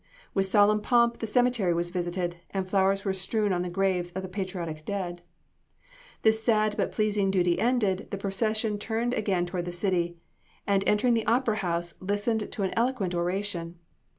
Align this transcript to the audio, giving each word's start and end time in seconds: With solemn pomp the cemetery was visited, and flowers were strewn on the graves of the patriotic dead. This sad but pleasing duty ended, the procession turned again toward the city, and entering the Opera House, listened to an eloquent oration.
With 0.33 0.47
solemn 0.47 0.81
pomp 0.81 1.19
the 1.19 1.27
cemetery 1.27 1.75
was 1.75 1.91
visited, 1.91 2.37
and 2.49 2.67
flowers 2.67 3.05
were 3.05 3.13
strewn 3.13 3.53
on 3.53 3.61
the 3.61 3.69
graves 3.69 4.09
of 4.13 4.23
the 4.23 4.27
patriotic 4.29 4.83
dead. 4.83 5.21
This 6.23 6.43
sad 6.43 6.75
but 6.75 6.91
pleasing 6.91 7.29
duty 7.29 7.59
ended, 7.59 8.07
the 8.09 8.17
procession 8.17 8.79
turned 8.79 9.13
again 9.13 9.45
toward 9.45 9.65
the 9.65 9.71
city, 9.71 10.17
and 10.65 10.83
entering 10.87 11.13
the 11.13 11.27
Opera 11.27 11.57
House, 11.57 11.93
listened 11.99 12.51
to 12.51 12.63
an 12.63 12.73
eloquent 12.75 13.13
oration. 13.13 13.77